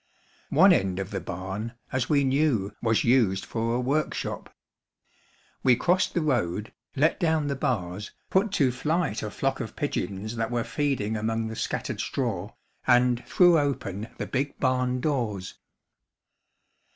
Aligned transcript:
One 0.49 0.73
end 0.73 0.97
of 0.97 1.11
the 1.11 1.19
barn, 1.21 1.73
as 1.91 2.09
we 2.09 2.23
knew, 2.23 2.73
was 2.81 3.03
used 3.03 3.45
for 3.45 3.75
a 3.75 3.79
workshop. 3.79 4.51
We 5.61 5.75
crossed 5.75 6.15
the 6.15 6.23
road, 6.23 6.73
let 6.95 7.19
down 7.19 7.45
the 7.45 7.55
bars, 7.55 8.09
put 8.31 8.51
to 8.53 8.71
flight 8.71 9.21
a 9.21 9.29
flock 9.29 9.59
of 9.59 9.75
pigeons 9.75 10.37
that 10.37 10.49
were 10.49 10.63
feeding 10.63 11.15
among 11.15 11.49
the 11.49 11.55
scattered 11.55 11.99
straw, 12.01 12.51
and 12.87 13.23
threw 13.27 13.59
open 13.59 14.07
the 14.17 14.25
big 14.25 14.57
barn 14.57 15.01
doors. 15.01 15.59